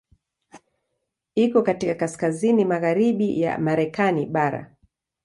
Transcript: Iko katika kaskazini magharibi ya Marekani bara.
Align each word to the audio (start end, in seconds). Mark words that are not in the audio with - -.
Iko 1.35 1.61
katika 1.61 1.95
kaskazini 1.95 2.65
magharibi 2.65 3.41
ya 3.41 3.57
Marekani 3.57 4.25
bara. 4.25 4.75